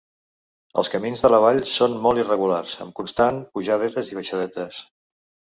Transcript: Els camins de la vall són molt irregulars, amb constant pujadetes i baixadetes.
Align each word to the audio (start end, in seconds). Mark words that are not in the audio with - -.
Els 0.81 0.87
camins 0.93 1.23
de 1.25 1.31
la 1.33 1.41
vall 1.43 1.59
són 1.73 1.99
molt 2.07 2.23
irregulars, 2.23 2.73
amb 2.87 2.97
constant 3.01 3.39
pujadetes 3.59 4.11
i 4.15 4.19
baixadetes. 4.23 4.83